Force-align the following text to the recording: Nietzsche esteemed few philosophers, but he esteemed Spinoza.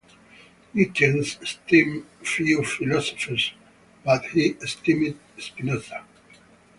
Nietzsche 0.73 1.05
esteemed 1.19 2.07
few 2.23 2.63
philosophers, 2.63 3.53
but 4.03 4.25
he 4.25 4.57
esteemed 4.59 5.19
Spinoza. 5.37 6.03